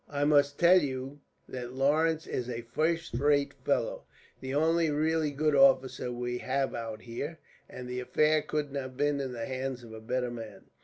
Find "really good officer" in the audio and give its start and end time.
4.89-6.11